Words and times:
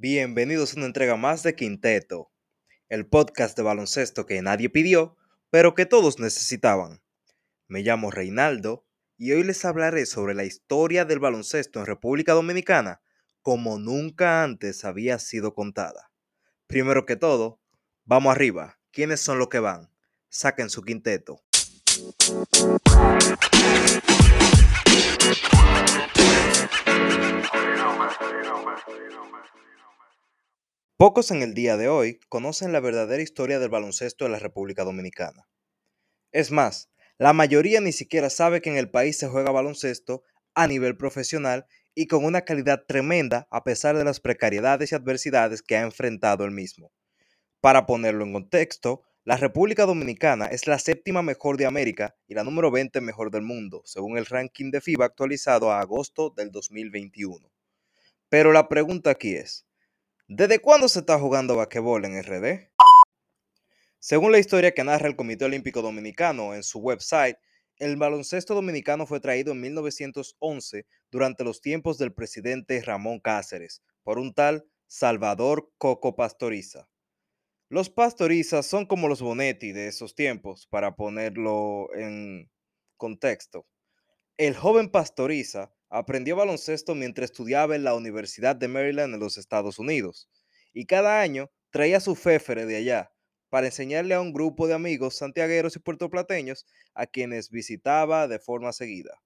Bienvenidos 0.00 0.74
a 0.74 0.76
una 0.76 0.86
entrega 0.86 1.16
más 1.16 1.42
de 1.42 1.56
Quinteto, 1.56 2.30
el 2.88 3.08
podcast 3.08 3.56
de 3.56 3.64
baloncesto 3.64 4.26
que 4.26 4.40
nadie 4.42 4.70
pidió, 4.70 5.16
pero 5.50 5.74
que 5.74 5.86
todos 5.86 6.20
necesitaban. 6.20 7.02
Me 7.66 7.82
llamo 7.82 8.12
Reinaldo 8.12 8.86
y 9.16 9.32
hoy 9.32 9.42
les 9.42 9.64
hablaré 9.64 10.06
sobre 10.06 10.34
la 10.34 10.44
historia 10.44 11.04
del 11.04 11.18
baloncesto 11.18 11.80
en 11.80 11.86
República 11.86 12.34
Dominicana 12.34 13.02
como 13.42 13.80
nunca 13.80 14.44
antes 14.44 14.84
había 14.84 15.18
sido 15.18 15.52
contada. 15.52 16.12
Primero 16.68 17.04
que 17.04 17.16
todo, 17.16 17.60
vamos 18.04 18.30
arriba. 18.30 18.78
¿Quiénes 18.92 19.20
son 19.20 19.40
los 19.40 19.48
que 19.48 19.58
van? 19.58 19.90
Saquen 20.28 20.70
su 20.70 20.82
quinteto. 20.82 21.42
Pocos 30.98 31.30
en 31.30 31.42
el 31.42 31.54
día 31.54 31.76
de 31.76 31.88
hoy 31.88 32.18
conocen 32.28 32.72
la 32.72 32.80
verdadera 32.80 33.22
historia 33.22 33.60
del 33.60 33.68
baloncesto 33.68 34.24
de 34.24 34.32
la 34.32 34.40
República 34.40 34.82
Dominicana. 34.82 35.48
Es 36.32 36.50
más, 36.50 36.90
la 37.18 37.32
mayoría 37.32 37.80
ni 37.80 37.92
siquiera 37.92 38.30
sabe 38.30 38.60
que 38.60 38.70
en 38.70 38.76
el 38.76 38.90
país 38.90 39.16
se 39.16 39.28
juega 39.28 39.52
baloncesto 39.52 40.24
a 40.56 40.66
nivel 40.66 40.96
profesional 40.96 41.66
y 41.94 42.08
con 42.08 42.24
una 42.24 42.40
calidad 42.40 42.82
tremenda 42.88 43.46
a 43.52 43.62
pesar 43.62 43.96
de 43.96 44.02
las 44.02 44.18
precariedades 44.18 44.90
y 44.90 44.96
adversidades 44.96 45.62
que 45.62 45.76
ha 45.76 45.82
enfrentado 45.82 46.44
el 46.44 46.50
mismo. 46.50 46.90
Para 47.60 47.86
ponerlo 47.86 48.24
en 48.24 48.32
contexto, 48.32 49.04
la 49.22 49.36
República 49.36 49.86
Dominicana 49.86 50.46
es 50.46 50.66
la 50.66 50.80
séptima 50.80 51.22
mejor 51.22 51.58
de 51.58 51.66
América 51.66 52.16
y 52.26 52.34
la 52.34 52.42
número 52.42 52.72
20 52.72 53.00
mejor 53.02 53.30
del 53.30 53.42
mundo, 53.42 53.82
según 53.84 54.18
el 54.18 54.26
ranking 54.26 54.72
de 54.72 54.80
FIBA 54.80 55.04
actualizado 55.04 55.70
a 55.70 55.78
agosto 55.78 56.30
del 56.36 56.50
2021. 56.50 57.48
Pero 58.28 58.50
la 58.52 58.68
pregunta 58.68 59.10
aquí 59.10 59.36
es, 59.36 59.67
¿Desde 60.30 60.58
cuándo 60.58 60.90
se 60.90 60.98
está 60.98 61.18
jugando 61.18 61.56
basquetbol 61.56 62.04
en 62.04 62.22
RD? 62.22 62.68
Según 63.98 64.30
la 64.30 64.38
historia 64.38 64.74
que 64.74 64.84
narra 64.84 65.08
el 65.08 65.16
Comité 65.16 65.46
Olímpico 65.46 65.80
Dominicano 65.80 66.54
en 66.54 66.62
su 66.62 66.80
website, 66.80 67.38
el 67.78 67.96
baloncesto 67.96 68.54
dominicano 68.54 69.06
fue 69.06 69.20
traído 69.20 69.52
en 69.52 69.62
1911 69.62 70.84
durante 71.10 71.44
los 71.44 71.62
tiempos 71.62 71.96
del 71.96 72.12
presidente 72.12 72.82
Ramón 72.82 73.20
Cáceres 73.20 73.82
por 74.02 74.18
un 74.18 74.34
tal 74.34 74.66
Salvador 74.86 75.72
Coco 75.78 76.14
Pastoriza. 76.14 76.90
Los 77.70 77.88
Pastorizas 77.88 78.66
son 78.66 78.84
como 78.84 79.08
los 79.08 79.22
Bonetti 79.22 79.72
de 79.72 79.88
esos 79.88 80.14
tiempos, 80.14 80.66
para 80.66 80.94
ponerlo 80.94 81.88
en 81.94 82.50
contexto. 82.98 83.66
El 84.36 84.54
joven 84.54 84.90
Pastoriza 84.90 85.72
Aprendió 85.90 86.36
baloncesto 86.36 86.94
mientras 86.94 87.30
estudiaba 87.30 87.74
en 87.74 87.84
la 87.84 87.94
Universidad 87.94 88.56
de 88.56 88.68
Maryland 88.68 89.14
en 89.14 89.20
los 89.20 89.38
Estados 89.38 89.78
Unidos 89.78 90.28
y 90.72 90.86
cada 90.86 91.20
año 91.20 91.50
traía 91.70 92.00
su 92.00 92.14
féfere 92.14 92.66
de 92.66 92.76
allá 92.76 93.12
para 93.48 93.66
enseñarle 93.66 94.14
a 94.14 94.20
un 94.20 94.32
grupo 94.32 94.66
de 94.66 94.74
amigos 94.74 95.16
santiagueros 95.16 95.76
y 95.76 95.78
puertoplateños 95.78 96.66
a 96.94 97.06
quienes 97.06 97.50
visitaba 97.50 98.28
de 98.28 98.38
forma 98.38 98.72
seguida. 98.72 99.22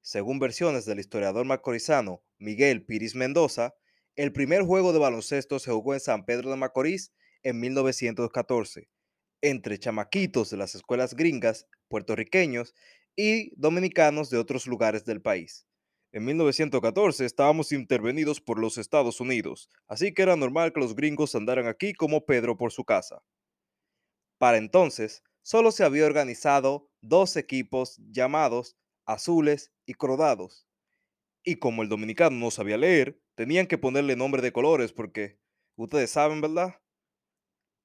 Según 0.00 0.38
versiones 0.38 0.86
del 0.86 0.98
historiador 0.98 1.44
macorizano 1.44 2.24
Miguel 2.38 2.84
Piris 2.84 3.14
Mendoza, 3.14 3.74
el 4.16 4.32
primer 4.32 4.62
juego 4.62 4.92
de 4.92 4.98
baloncesto 4.98 5.58
se 5.58 5.70
jugó 5.70 5.94
en 5.94 6.00
San 6.00 6.24
Pedro 6.24 6.50
de 6.50 6.56
Macorís 6.56 7.12
en 7.42 7.60
1914, 7.60 8.88
entre 9.40 9.78
chamaquitos 9.78 10.50
de 10.50 10.56
las 10.56 10.74
escuelas 10.74 11.14
gringas, 11.14 11.66
puertorriqueños 11.88 12.74
y 13.16 13.52
dominicanos 13.56 14.30
de 14.30 14.38
otros 14.38 14.66
lugares 14.66 15.04
del 15.04 15.20
país. 15.22 15.66
En 16.12 16.24
1914 16.24 17.24
estábamos 17.24 17.72
intervenidos 17.72 18.40
por 18.40 18.58
los 18.58 18.78
Estados 18.78 19.20
Unidos, 19.20 19.68
así 19.86 20.12
que 20.12 20.22
era 20.22 20.36
normal 20.36 20.72
que 20.72 20.80
los 20.80 20.94
gringos 20.96 21.34
andaran 21.34 21.66
aquí 21.66 21.92
como 21.94 22.24
Pedro 22.26 22.56
por 22.56 22.72
su 22.72 22.84
casa. 22.84 23.22
Para 24.38 24.56
entonces, 24.56 25.22
solo 25.42 25.70
se 25.70 25.84
había 25.84 26.06
organizado 26.06 26.88
dos 27.02 27.36
equipos 27.36 27.96
llamados 28.10 28.76
azules 29.06 29.72
y 29.86 29.94
crodados. 29.94 30.66
Y 31.44 31.56
como 31.56 31.82
el 31.82 31.88
dominicano 31.88 32.36
no 32.36 32.50
sabía 32.50 32.76
leer, 32.76 33.20
tenían 33.34 33.66
que 33.66 33.78
ponerle 33.78 34.16
nombre 34.16 34.42
de 34.42 34.52
colores 34.52 34.92
porque, 34.92 35.38
ustedes 35.76 36.10
saben, 36.10 36.40
¿verdad? 36.40 36.76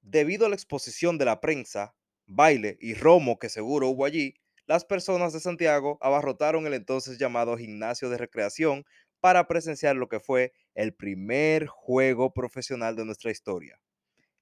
Debido 0.04 0.46
a 0.46 0.50
la 0.50 0.56
exposición 0.56 1.18
de 1.18 1.26
la 1.26 1.42
prensa, 1.42 1.96
baile 2.28 2.78
y 2.80 2.94
romo 2.94 3.40
que 3.40 3.50
seguro 3.50 3.90
hubo 3.90 4.06
allí, 4.06 4.36
las 4.68 4.86
personas 4.86 5.34
de 5.34 5.40
Santiago 5.40 5.98
abarrotaron 6.02 6.66
el 6.66 6.74
entonces 6.74 7.18
llamado 7.18 7.58
gimnasio 7.58 8.10
de 8.10 8.18
recreación 8.18 8.86
para 9.20 9.48
presenciar 9.48 9.96
lo 9.96 10.08
que 10.08 10.20
fue 10.20 10.54
el 10.74 10.94
primer 10.94 11.68
juego 11.68 12.34
profesional 12.34 12.96
de 12.96 13.06
nuestra 13.06 13.32
historia. 13.32 13.80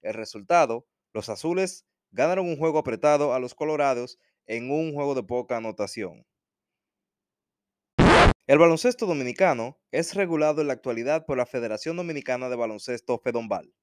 El 0.02 0.14
resultado, 0.14 0.86
los 1.14 1.30
azules 1.30 1.86
ganaron 2.12 2.48
un 2.48 2.58
juego 2.58 2.80
apretado 2.80 3.34
a 3.34 3.40
los 3.40 3.56
colorados 3.56 4.18
en 4.46 4.72
un 4.72 4.94
juego 4.94 5.16
de 5.16 5.24
poca 5.24 5.58
anotación. 5.58 6.26
El 8.46 8.58
baloncesto 8.58 9.06
dominicano 9.06 9.80
es 9.92 10.16
regulado 10.16 10.62
en 10.62 10.68
la 10.68 10.74
actualidad 10.74 11.26
por 11.26 11.38
la 11.38 11.46
Federación 11.46 11.96
Dominicana 11.96 12.50
de 12.50 12.58
Baloncesto 12.58 13.18
FEDOMBAL. 13.18 13.74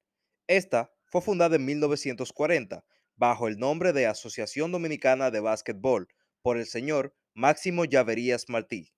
Esta 0.46 0.92
fue 1.06 1.22
fundada 1.22 1.56
en 1.56 1.64
1940 1.64 2.84
bajo 3.16 3.48
el 3.48 3.58
nombre 3.58 3.94
de 3.94 4.06
Asociación 4.06 4.70
Dominicana 4.70 5.30
de 5.30 5.40
Básquetbol, 5.40 6.08
por 6.42 6.56
el 6.56 6.66
señor 6.66 7.14
Máximo 7.34 7.84
Llaverías 7.84 8.48
Martí, 8.48 8.92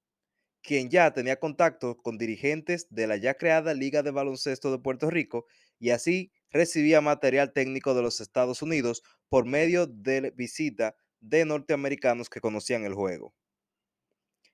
quien 0.63 0.91
ya 0.91 1.13
tenía 1.13 1.39
contacto 1.39 1.97
con 1.97 2.19
dirigentes 2.19 2.87
de 2.91 3.07
la 3.07 3.17
ya 3.17 3.35
creada 3.35 3.75
Liga 3.75 4.03
de 4.03 4.11
Baloncesto 4.11 4.71
de 4.71 4.79
Puerto 4.79 5.11
Rico 5.11 5.47
y 5.79 5.91
así 5.91 6.33
recibía 6.51 7.01
material 7.01 7.53
técnico 7.53 7.95
de 7.95 8.03
los 8.03 8.21
Estados 8.21 8.63
Unidos 8.63 9.03
por 9.29 9.45
medio 9.47 9.87
de 9.87 10.31
visita 10.31 10.95
de 11.21 11.45
norteamericanos 11.45 12.31
que 12.31 12.41
conocían 12.41 12.85
el 12.85 12.95
juego. 12.95 13.35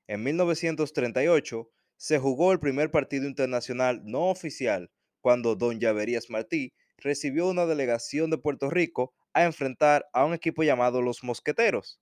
En 0.06 0.22
1938 0.22 1.69
se 1.97 2.19
jugó 2.19 2.53
el 2.53 2.60
primer 2.60 2.91
partido 2.91 3.26
internacional 3.26 4.00
no 4.05 4.31
oficial 4.31 4.91
cuando 5.20 5.56
don 5.56 5.81
Llaverías 5.81 6.31
Martí 6.31 6.72
recibió 6.97 7.49
una 7.49 7.66
delegación 7.66 8.31
de 8.31 8.38
Puerto 8.38 8.70
Rico 8.70 9.12
a 9.32 9.44
enfrentar 9.44 10.06
a 10.12 10.25
un 10.25 10.32
equipo 10.32 10.62
llamado 10.62 11.03
los 11.03 11.22
Mosqueteros. 11.22 12.00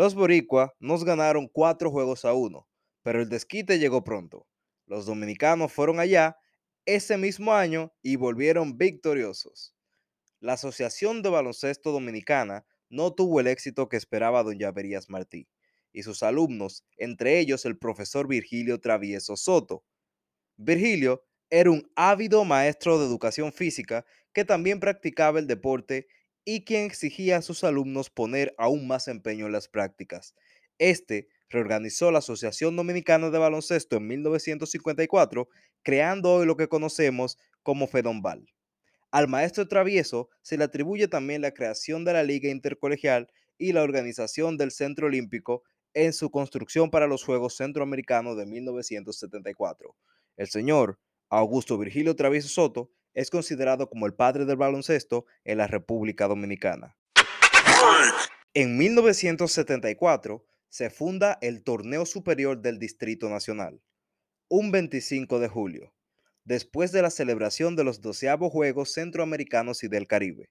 Los 0.00 0.14
Boricua 0.14 0.74
nos 0.80 1.04
ganaron 1.04 1.46
cuatro 1.46 1.90
juegos 1.90 2.24
a 2.24 2.32
uno, 2.32 2.66
pero 3.02 3.20
el 3.20 3.28
desquite 3.28 3.78
llegó 3.78 4.02
pronto. 4.02 4.48
Los 4.86 5.04
dominicanos 5.04 5.74
fueron 5.74 6.00
allá 6.00 6.38
ese 6.86 7.18
mismo 7.18 7.52
año 7.52 7.92
y 8.00 8.16
volvieron 8.16 8.78
victoriosos. 8.78 9.76
La 10.40 10.54
Asociación 10.54 11.20
de 11.20 11.28
Baloncesto 11.28 11.92
Dominicana 11.92 12.64
no 12.88 13.12
tuvo 13.12 13.40
el 13.40 13.46
éxito 13.46 13.90
que 13.90 13.98
esperaba 13.98 14.42
don 14.42 14.58
Llaverías 14.58 15.10
Martí 15.10 15.50
y 15.92 16.02
sus 16.02 16.22
alumnos, 16.22 16.82
entre 16.96 17.38
ellos 17.38 17.66
el 17.66 17.76
profesor 17.76 18.26
Virgilio 18.26 18.80
Travieso 18.80 19.36
Soto. 19.36 19.84
Virgilio 20.56 21.26
era 21.50 21.70
un 21.70 21.92
ávido 21.94 22.46
maestro 22.46 22.98
de 22.98 23.04
educación 23.04 23.52
física 23.52 24.06
que 24.32 24.46
también 24.46 24.80
practicaba 24.80 25.40
el 25.40 25.46
deporte 25.46 26.06
y 26.44 26.64
quien 26.64 26.84
exigía 26.84 27.38
a 27.38 27.42
sus 27.42 27.64
alumnos 27.64 28.10
poner 28.10 28.54
aún 28.58 28.86
más 28.86 29.08
empeño 29.08 29.46
en 29.46 29.52
las 29.52 29.68
prácticas. 29.68 30.34
Este 30.78 31.28
reorganizó 31.48 32.10
la 32.10 32.20
Asociación 32.20 32.76
Dominicana 32.76 33.30
de 33.30 33.38
Baloncesto 33.38 33.96
en 33.96 34.06
1954, 34.06 35.48
creando 35.82 36.32
hoy 36.32 36.46
lo 36.46 36.56
que 36.56 36.68
conocemos 36.68 37.36
como 37.62 37.86
FEDOMBAL. 37.86 38.46
Al 39.10 39.26
maestro 39.28 39.66
Travieso 39.66 40.30
se 40.40 40.56
le 40.56 40.64
atribuye 40.64 41.08
también 41.08 41.42
la 41.42 41.52
creación 41.52 42.04
de 42.04 42.12
la 42.12 42.22
Liga 42.22 42.48
Intercolegial 42.48 43.28
y 43.58 43.72
la 43.72 43.82
organización 43.82 44.56
del 44.56 44.70
Centro 44.70 45.08
Olímpico 45.08 45.64
en 45.94 46.12
su 46.12 46.30
construcción 46.30 46.90
para 46.90 47.08
los 47.08 47.24
Juegos 47.24 47.56
Centroamericanos 47.56 48.36
de 48.36 48.46
1974. 48.46 49.96
El 50.36 50.48
señor 50.48 51.00
Augusto 51.28 51.76
Virgilio 51.76 52.14
Travieso 52.14 52.48
Soto 52.48 52.90
es 53.14 53.30
considerado 53.30 53.88
como 53.88 54.06
el 54.06 54.14
padre 54.14 54.44
del 54.44 54.56
baloncesto 54.56 55.26
en 55.44 55.58
la 55.58 55.66
República 55.66 56.28
Dominicana. 56.28 56.96
En 58.54 58.76
1974 58.76 60.44
se 60.68 60.90
funda 60.90 61.38
el 61.40 61.62
Torneo 61.62 62.06
Superior 62.06 62.60
del 62.60 62.78
Distrito 62.78 63.28
Nacional, 63.28 63.80
un 64.48 64.70
25 64.70 65.38
de 65.38 65.48
julio, 65.48 65.94
después 66.44 66.92
de 66.92 67.02
la 67.02 67.10
celebración 67.10 67.76
de 67.76 67.84
los 67.84 68.00
doceavos 68.00 68.52
Juegos 68.52 68.92
Centroamericanos 68.92 69.84
y 69.84 69.88
del 69.88 70.06
Caribe, 70.06 70.50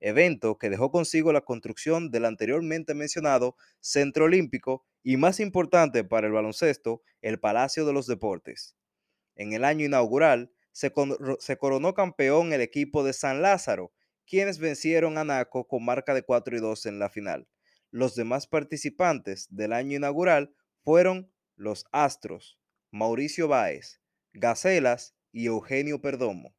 evento 0.00 0.58
que 0.58 0.70
dejó 0.70 0.90
consigo 0.90 1.32
la 1.32 1.40
construcción 1.42 2.10
del 2.10 2.24
anteriormente 2.24 2.94
mencionado 2.94 3.56
Centro 3.80 4.26
Olímpico 4.26 4.84
y 5.02 5.16
más 5.16 5.40
importante 5.40 6.04
para 6.04 6.26
el 6.26 6.32
baloncesto, 6.32 7.02
el 7.20 7.40
Palacio 7.40 7.84
de 7.86 7.92
los 7.92 8.06
Deportes. 8.06 8.76
En 9.34 9.52
el 9.52 9.64
año 9.64 9.84
inaugural, 9.84 10.53
se, 10.74 11.56
coronó 11.56 11.94
campeón 11.94 12.52
el 12.52 12.60
equipo 12.60 13.04
de 13.04 13.12
San 13.12 13.42
Lázaro, 13.42 13.92
quienes 14.26 14.58
vencieron 14.58 15.18
a 15.18 15.24
Naco 15.24 15.68
con 15.68 15.84
marca 15.84 16.14
de 16.14 16.24
4 16.24 16.56
y 16.56 16.60
2 16.60 16.86
en 16.86 16.98
la 16.98 17.08
final. 17.08 17.46
Los 17.92 18.16
demás 18.16 18.48
participantes 18.48 19.46
del 19.50 19.72
año 19.72 19.96
inaugural 19.96 20.52
fueron 20.82 21.32
los 21.54 21.86
Astros, 21.92 22.58
Mauricio 22.90 23.46
Báez, 23.46 24.00
Gacelas 24.32 25.14
y 25.30 25.46
Eugenio 25.46 26.00
Perdomo. 26.00 26.56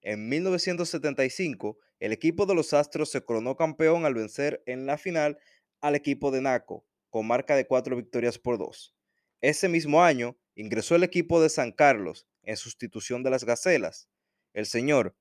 En 0.00 0.28
1975, 0.28 1.78
el 2.00 2.12
equipo 2.12 2.44
de 2.44 2.56
los 2.56 2.74
Astros 2.74 3.12
se 3.12 3.24
coronó 3.24 3.56
campeón 3.56 4.04
al 4.04 4.14
vencer 4.14 4.64
en 4.66 4.84
la 4.84 4.98
final 4.98 5.38
al 5.80 5.94
equipo 5.94 6.32
de 6.32 6.40
Naco, 6.40 6.84
con 7.08 7.28
marca 7.28 7.54
de 7.54 7.68
cuatro 7.68 7.94
victorias 7.94 8.36
por 8.36 8.58
dos. 8.58 8.96
Ese 9.40 9.68
mismo 9.68 10.02
año 10.02 10.36
ingresó 10.56 10.96
el 10.96 11.04
equipo 11.04 11.40
de 11.40 11.50
San 11.50 11.70
Carlos 11.70 12.26
en 12.42 12.56
sustitución 12.56 13.22
de 13.22 13.30
las 13.30 13.44
Gacelas. 13.44 14.08
El 14.52 14.66
señor 14.66 15.16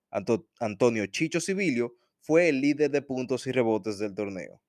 Antonio 0.60 1.06
Chicho 1.08 1.40
Civilio 1.40 1.96
fue 2.20 2.50
el 2.50 2.62
líder 2.62 2.92
de 2.92 3.02
puntos 3.02 3.48
y 3.48 3.52
rebotes 3.52 3.98
del 3.98 4.14
torneo. 4.14 4.62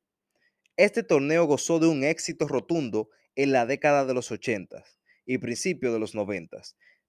Este 0.77 1.03
torneo 1.03 1.45
gozó 1.45 1.79
de 1.79 1.87
un 1.87 2.05
éxito 2.05 2.49
rotundo 2.49 3.11
en 3.35 3.53
la 3.53 3.67
década 3.67 4.05
de 4.05 4.15
los 4.15 4.31
80 4.31 4.85
y 5.27 5.39
principios 5.39 5.93
de 5.93 5.99
los 5.99 6.15
90, 6.15 6.63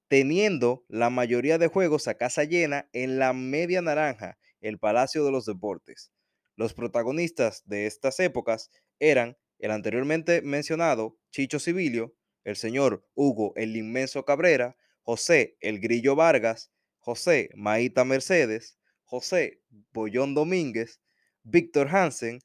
teniendo 0.08 0.86
la 0.88 1.10
mayoría 1.10 1.58
de 1.58 1.68
juegos 1.68 2.08
a 2.08 2.16
casa 2.16 2.44
llena 2.44 2.90
en 2.94 3.20
la 3.20 3.34
media 3.34 3.82
naranja, 3.82 4.38
el 4.62 4.80
Palacio 4.80 5.24
de 5.26 5.32
los 5.32 5.46
Deportes. 5.46 6.12
Los 6.56 6.74
protagonistas 6.74 7.64
de 7.66 7.88
estas 7.88 8.20
épocas 8.20 8.70
eran 9.00 9.38
el 9.60 9.72
anteriormente 9.72 10.42
mencionado 10.42 11.18
Chicho 11.32 11.60
Civilio, 11.60 12.16
el 12.44 12.56
señor 12.56 13.08
Hugo 13.16 13.54
el 13.56 13.76
Inmenso 13.76 14.26
Cabrera, 14.26 14.76
José 15.04 15.58
el 15.60 15.80
Grillo 15.80 16.16
Vargas, 16.16 16.72
José 17.00 17.50
Maíta 17.56 18.06
Mercedes, 18.06 18.78
José 19.04 19.62
Bollón 19.92 20.34
Domínguez, 20.34 21.02
Víctor 21.44 21.90
Hansen, 21.90 22.40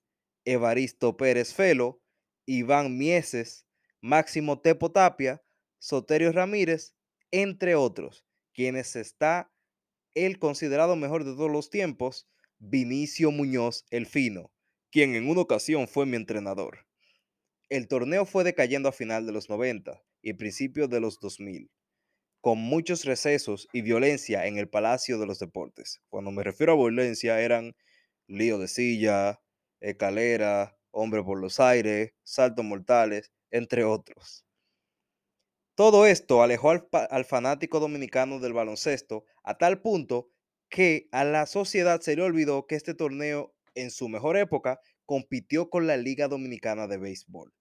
Evaristo 0.45 1.17
Pérez 1.17 1.55
Felo, 1.55 2.03
Iván 2.47 2.99
Mieses, 2.99 3.67
Máximo 4.01 4.61
Tepo 4.61 4.91
Tapia, 4.91 5.43
Soterio 5.79 6.33
Ramírez, 6.33 6.95
entre 7.31 7.77
otros, 7.77 8.27
quienes 8.53 8.97
está 8.97 9.53
el 10.15 10.39
considerado 10.41 10.97
mejor 10.97 11.25
de 11.25 11.33
todos 11.35 11.51
los 11.51 11.71
tiempos, 11.71 12.29
Vinicio 12.59 13.31
Muñoz 13.31 13.87
el 13.91 14.07
Fino, 14.07 14.53
quien 14.91 15.15
en 15.15 15.29
una 15.29 15.43
ocasión 15.43 15.87
fue 15.87 16.07
mi 16.07 16.17
entrenador. 16.17 16.87
El 17.69 17.87
torneo 17.87 18.25
fue 18.25 18.43
decayendo 18.43 18.89
a 18.89 18.93
final 18.93 19.27
de 19.27 19.33
los 19.33 19.49
90 19.49 20.03
y 20.23 20.33
principios 20.33 20.91
de 20.91 21.01
los 21.01 21.21
2000, 21.21 21.71
con 22.41 22.59
muchos 22.59 23.05
recesos 23.05 23.69
y 23.73 23.83
violencia 23.83 24.47
en 24.47 24.59
el 24.59 24.69
Palacio 24.69 25.19
de 25.19 25.27
los 25.27 25.39
Deportes. 25.39 26.01
Cuando 26.09 26.31
me 26.31 26.45
refiero 26.45 26.73
a 26.73 26.77
violencia 26.77 27.41
eran 27.41 27.75
lío 28.27 28.59
de 28.59 28.69
silla, 28.69 29.41
escalera, 29.81 30.77
hombre 30.91 31.23
por 31.23 31.41
los 31.41 31.61
aires, 31.61 32.13
saltos 32.23 32.65
mortales, 32.65 33.33
entre 33.51 33.85
otros. 33.85 34.45
Todo 35.75 36.07
esto 36.07 36.43
alejó 36.43 36.71
al, 36.71 36.89
al, 37.11 37.25
fanático 37.25 37.79
dominicano 37.81 38.41
del 38.41 38.53
baloncesto 38.53 39.25
a 39.45 39.59
tal 39.59 39.81
punto 39.81 40.31
que 40.69 41.09
a 41.13 41.25
la 41.25 41.47
sociedad 41.47 42.01
se 42.01 42.17
le 42.17 42.23
olvidó 42.23 42.67
que 42.67 42.75
este 42.75 42.95
torneo 42.95 43.55
en 43.75 43.91
su 43.91 44.09
mejor 44.09 44.37
época 44.37 44.81
compitió 45.07 45.71
con 45.71 45.87
la 45.87 45.97
Liga 45.97 46.29
Dominicana 46.29 46.87
de 46.89 46.99
Béisbol. 46.99 47.55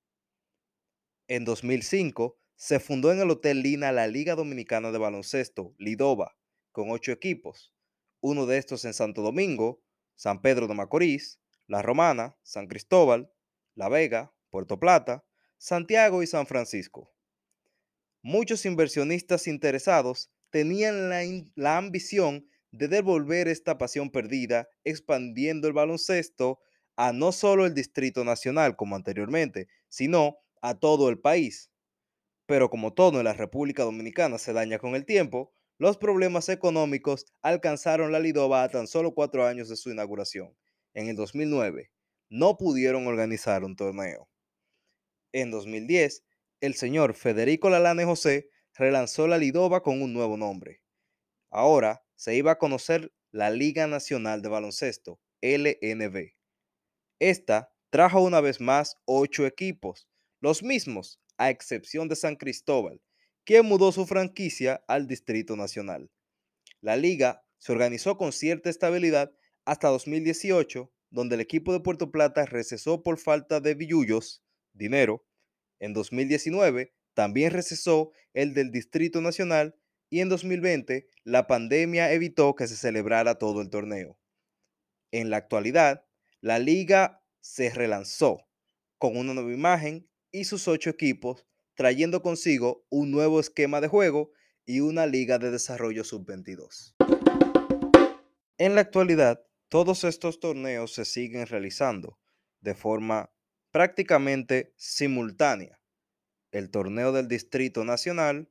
En 1.28 1.46
2005 1.46 2.38
se 2.58 2.80
fundó 2.80 3.12
en 3.12 3.20
el 3.20 3.30
Hotel 3.30 3.62
Lina 3.62 3.92
la 3.92 4.08
Liga 4.08 4.34
Dominicana 4.34 4.92
de 4.92 4.98
Baloncesto, 4.98 5.76
Lidova, 5.78 6.36
con 6.72 6.90
ocho 6.90 7.12
equipos, 7.12 7.72
uno 8.20 8.48
de 8.48 8.58
estos 8.58 8.84
en 8.84 8.96
Santo 8.96 9.22
Domingo, 9.22 9.84
San 10.16 10.42
Pedro 10.42 10.68
de 10.68 10.74
Macorís, 10.74 11.40
La 11.68 11.84
Romana, 11.84 12.36
San 12.42 12.66
Cristóbal, 12.66 13.32
La 13.76 13.90
Vega, 13.90 14.34
Puerto 14.50 14.80
Plata, 14.80 15.24
Santiago 15.60 16.24
y 16.24 16.28
San 16.28 16.48
Francisco. 16.48 17.14
Muchos 18.24 18.66
inversionistas 18.66 19.46
interesados 19.46 20.32
tenían 20.50 21.10
la, 21.10 21.22
la 21.54 21.78
ambición 21.78 22.50
de 22.72 22.88
devolver 22.88 23.48
esta 23.48 23.78
pasión 23.78 24.10
perdida, 24.10 24.68
expandiendo 24.84 25.68
el 25.68 25.74
baloncesto 25.74 26.60
a 26.96 27.14
no 27.14 27.32
solo 27.32 27.68
el 27.68 27.76
Distrito 27.76 28.24
Nacional 28.24 28.76
como 28.76 28.96
anteriormente, 28.96 29.68
sino 29.90 30.40
a 30.60 30.74
todo 30.80 31.10
el 31.10 31.20
país. 31.20 31.70
Pero 32.48 32.70
como 32.70 32.94
todo 32.94 33.20
en 33.20 33.26
la 33.26 33.34
República 33.34 33.84
Dominicana 33.84 34.40
se 34.40 34.54
daña 34.54 34.80
con 34.80 34.96
el 34.96 35.06
tiempo, 35.06 35.54
los 35.78 35.98
problemas 35.98 36.50
económicos 36.50 37.26
alcanzaron 37.42 38.12
la 38.12 38.20
Lidova 38.20 38.64
a 38.64 38.70
tan 38.70 38.88
solo 38.88 39.14
cuatro 39.14 39.46
años 39.46 39.70
de 39.70 39.76
su 39.76 39.92
inauguración. 39.92 40.58
En 40.96 41.10
el 41.10 41.16
2009, 41.16 41.92
no 42.30 42.58
pudieron 42.58 43.06
organizar 43.06 43.64
un 43.64 43.76
torneo. 43.76 44.28
En 45.34 45.52
2010, 45.52 46.24
el 46.62 46.74
señor 46.74 47.14
Federico 47.14 47.70
Lalane 47.70 48.06
José 48.06 48.50
relanzó 48.74 49.28
la 49.28 49.38
Lidova 49.38 49.84
con 49.84 50.02
un 50.02 50.14
nuevo 50.14 50.38
nombre. 50.38 50.82
Ahora 51.52 52.04
se 52.16 52.36
iba 52.36 52.54
a 52.54 52.58
conocer 52.58 53.14
la 53.32 53.50
Liga 53.50 53.88
Nacional 53.88 54.42
de 54.42 54.50
Baloncesto, 54.50 55.20
LNB. 55.42 56.34
Esta 57.20 57.72
trajo 57.90 58.22
una 58.22 58.42
vez 58.42 58.62
más 58.62 58.98
ocho 59.06 59.46
equipos, 59.46 60.08
los 60.40 60.64
mismos, 60.64 61.22
a 61.38 61.50
excepción 61.50 62.08
de 62.08 62.16
San 62.16 62.36
Cristóbal, 62.36 63.02
quien 63.44 63.66
mudó 63.66 63.92
su 63.92 64.06
franquicia 64.06 64.84
al 64.88 65.08
Distrito 65.08 65.56
Nacional. 65.56 66.10
La 66.82 66.96
liga 66.96 67.44
se 67.58 67.72
organizó 67.72 68.18
con 68.18 68.32
cierta 68.32 68.70
estabilidad 68.70 69.32
hasta 69.66 69.90
2018, 69.90 70.92
donde 71.10 71.36
el 71.36 71.42
equipo 71.42 71.74
de 71.74 71.80
Puerto 71.80 72.12
Plata 72.12 72.46
recesó 72.46 73.04
por 73.04 73.18
falta 73.18 73.60
de 73.60 73.76
billullos, 73.76 74.44
dinero. 74.74 75.26
En 75.80 75.94
2019 75.94 76.94
también 77.14 77.52
recesó 77.52 78.12
el 78.34 78.54
del 78.54 78.72
Distrito 78.72 79.22
Nacional 79.22 79.76
y 80.10 80.22
en 80.22 80.30
2020 80.30 81.08
la 81.24 81.48
pandemia 81.48 82.12
evitó 82.12 82.56
que 82.56 82.68
se 82.68 82.76
celebrara 82.76 83.36
todo 83.36 83.62
el 83.62 83.70
torneo. 83.70 84.18
En 85.12 85.30
la 85.30 85.38
actualidad, 85.38 86.06
la 86.42 86.60
liga 86.60 87.24
se 87.40 87.70
relanzó 87.70 88.48
con 88.98 89.18
una 89.18 89.34
nueva 89.34 89.54
imagen 89.54 90.07
y 90.32 90.46
sus 90.46 90.68
ocho 90.68 90.90
equipos, 90.90 91.46
trayendo 91.76 92.22
consigo 92.22 92.86
un 92.90 93.12
nuevo 93.12 93.40
esquema 93.40 93.82
de 93.82 93.88
juego 93.88 94.32
y 94.66 94.82
una 94.82 95.06
liga 95.06 95.40
de 95.40 95.52
desarrollo 95.52 96.04
sub-22. 96.04 96.96
En 98.58 98.76
la 98.76 98.82
actualidad, 98.82 99.46
todos 99.70 100.04
estos 100.04 100.40
torneos 100.40 100.94
se 100.94 101.06
siguen 101.06 101.46
realizando 101.46 102.20
de 102.62 102.74
forma 102.74 103.32
prácticamente 103.72 104.74
simultánea. 104.76 105.80
El 106.52 106.72
torneo 106.72 107.12
del 107.12 107.28
Distrito 107.28 107.84
Nacional 107.84 108.48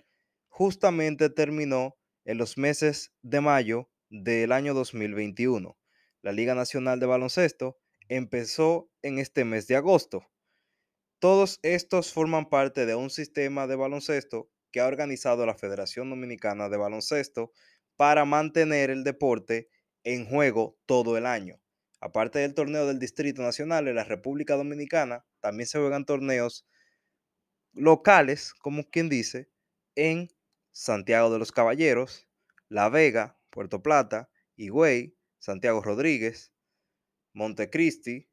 justamente 0.48 1.30
terminó 1.30 1.96
en 2.24 2.38
los 2.38 2.58
meses 2.58 3.12
de 3.22 3.40
mayo 3.40 3.90
del 4.08 4.52
año 4.52 4.74
2021. 4.74 5.76
La 6.22 6.32
Liga 6.32 6.54
Nacional 6.54 7.00
de 7.00 7.06
Baloncesto 7.06 7.78
empezó 8.08 8.90
en 9.02 9.18
este 9.18 9.44
mes 9.44 9.66
de 9.66 9.76
agosto 9.76 10.26
todos 11.18 11.58
estos 11.62 12.12
forman 12.12 12.48
parte 12.48 12.86
de 12.86 12.94
un 12.94 13.10
sistema 13.10 13.66
de 13.66 13.76
baloncesto 13.76 14.50
que 14.70 14.80
ha 14.80 14.86
organizado 14.86 15.46
la 15.46 15.54
Federación 15.54 16.10
Dominicana 16.10 16.68
de 16.68 16.76
Baloncesto 16.76 17.52
para 17.96 18.24
mantener 18.24 18.90
el 18.90 19.04
deporte 19.04 19.70
en 20.04 20.26
juego 20.26 20.76
todo 20.84 21.16
el 21.16 21.24
año. 21.24 21.58
Aparte 22.00 22.40
del 22.40 22.54
torneo 22.54 22.86
del 22.86 22.98
Distrito 22.98 23.42
Nacional 23.42 23.88
en 23.88 23.94
la 23.94 24.04
República 24.04 24.54
Dominicana, 24.54 25.24
también 25.40 25.66
se 25.66 25.78
juegan 25.78 26.04
torneos 26.04 26.66
locales, 27.72 28.52
como 28.52 28.84
quien 28.90 29.08
dice, 29.08 29.48
en 29.94 30.28
Santiago 30.72 31.30
de 31.30 31.38
los 31.38 31.52
Caballeros, 31.52 32.28
La 32.68 32.90
Vega, 32.90 33.38
Puerto 33.48 33.82
Plata, 33.82 34.28
Higüey, 34.56 35.16
Santiago 35.38 35.80
Rodríguez, 35.80 36.52
Montecristi, 37.32 38.28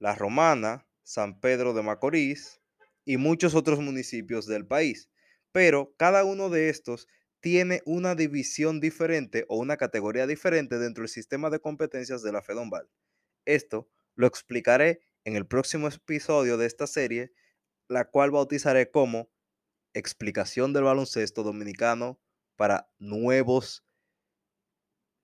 La 0.00 0.16
Romana, 0.16 0.87
San 1.08 1.40
Pedro 1.40 1.72
de 1.72 1.82
Macorís 1.82 2.60
y 3.06 3.16
muchos 3.16 3.54
otros 3.54 3.80
municipios 3.80 4.46
del 4.46 4.66
país. 4.66 5.08
Pero 5.52 5.94
cada 5.96 6.22
uno 6.22 6.50
de 6.50 6.68
estos 6.68 7.08
tiene 7.40 7.80
una 7.86 8.14
división 8.14 8.78
diferente 8.78 9.46
o 9.48 9.56
una 9.56 9.78
categoría 9.78 10.26
diferente 10.26 10.78
dentro 10.78 11.00
del 11.00 11.08
sistema 11.08 11.48
de 11.48 11.60
competencias 11.60 12.22
de 12.22 12.30
la 12.30 12.42
FEDOMBAL. 12.42 12.90
Esto 13.46 13.88
lo 14.16 14.26
explicaré 14.26 15.00
en 15.24 15.34
el 15.34 15.46
próximo 15.46 15.88
episodio 15.88 16.58
de 16.58 16.66
esta 16.66 16.86
serie, 16.86 17.32
la 17.88 18.10
cual 18.10 18.30
bautizaré 18.30 18.90
como 18.90 19.30
Explicación 19.94 20.74
del 20.74 20.84
baloncesto 20.84 21.42
dominicano 21.42 22.20
para 22.56 22.92
nuevos 22.98 23.82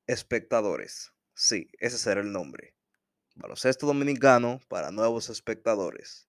espectadores. 0.07 1.13
Sí, 1.35 1.69
ese 1.79 1.99
será 1.99 2.23
el 2.23 2.33
nombre. 2.33 2.75
Baloncesto 3.35 3.87
Dominicano 3.87 4.61
para 4.69 4.91
nuevos 4.91 5.29
espectadores. 5.29 6.29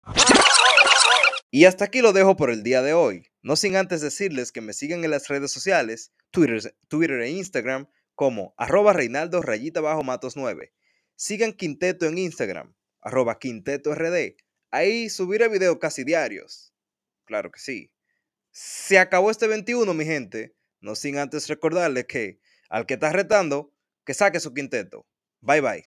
Y 1.51 1.67
hasta 1.67 1.85
aquí 1.85 2.01
lo 2.01 2.13
dejo 2.13 2.37
por 2.37 2.51
el 2.51 2.63
día 2.63 2.83
de 2.83 2.95
hoy. 2.95 3.31
No 3.43 3.57
sin 3.57 3.77
antes 3.77 4.01
decirles 4.01 4.51
que 4.51 4.61
me 4.61 4.73
sigan 4.73 5.05
en 5.05 5.11
las 5.11 5.29
redes 5.29 5.53
sociales, 5.53 6.13
Twitter, 6.31 6.75
Twitter 6.89 7.21
e 7.21 7.31
Instagram, 7.31 7.87
como 8.15 8.55
arroba 8.57 8.93
Reinaldo 8.93 9.43
rayita 9.43 9.81
bajo 9.81 10.03
matos 10.03 10.37
9. 10.37 10.73
Sigan 11.15 11.53
Quinteto 11.53 12.07
en 12.07 12.19
Instagram, 12.19 12.75
arroba 13.01 13.39
Quinteto. 13.39 13.95
Ahí 14.71 15.09
subiré 15.09 15.49
videos 15.49 15.79
casi 15.79 16.03
diarios. 16.03 16.75
Claro 17.25 17.53
que 17.53 17.61
sí. 17.61 17.93
Se 18.51 18.99
acabó 18.99 19.31
este 19.31 19.47
21, 19.47 19.95
mi 19.95 20.05
gente. 20.05 20.57
no 20.81 20.95
sin 20.95 21.19
antes 21.19 21.49
recordarles 21.49 22.07
que 22.07 22.41
al 22.69 22.87
que 22.87 22.95
está 22.95 23.13
retando, 23.13 23.73
que 24.05 24.15
saque 24.15 24.41
su 24.41 24.53
quinteto. 24.53 25.07
Bye 25.41 25.61
bye. 25.61 25.94